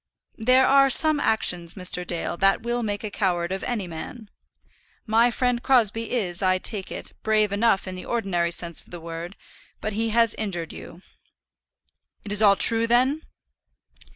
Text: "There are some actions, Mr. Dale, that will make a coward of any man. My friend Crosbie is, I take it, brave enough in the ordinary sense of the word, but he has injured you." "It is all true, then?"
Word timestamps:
"There 0.39 0.65
are 0.65 0.89
some 0.89 1.19
actions, 1.19 1.75
Mr. 1.75 2.03
Dale, 2.03 2.35
that 2.37 2.63
will 2.63 2.81
make 2.81 3.03
a 3.03 3.11
coward 3.11 3.51
of 3.51 3.63
any 3.63 3.85
man. 3.85 4.31
My 5.05 5.29
friend 5.29 5.61
Crosbie 5.61 6.09
is, 6.11 6.41
I 6.41 6.57
take 6.57 6.91
it, 6.91 7.13
brave 7.21 7.51
enough 7.51 7.87
in 7.87 7.93
the 7.93 8.05
ordinary 8.05 8.49
sense 8.49 8.81
of 8.81 8.89
the 8.89 8.99
word, 8.99 9.35
but 9.79 9.93
he 9.93 10.09
has 10.09 10.33
injured 10.39 10.73
you." 10.73 11.03
"It 12.23 12.31
is 12.31 12.41
all 12.41 12.55
true, 12.55 12.87
then?" 12.87 13.21